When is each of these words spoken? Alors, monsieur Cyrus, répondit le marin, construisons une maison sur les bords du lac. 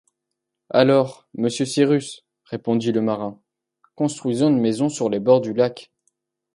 Alors, 0.71 1.27
monsieur 1.35 1.63
Cyrus, 1.65 2.25
répondit 2.45 2.91
le 2.91 3.01
marin, 3.01 3.39
construisons 3.93 4.49
une 4.49 4.57
maison 4.59 4.89
sur 4.89 5.09
les 5.11 5.19
bords 5.19 5.41
du 5.41 5.53
lac. 5.53 5.91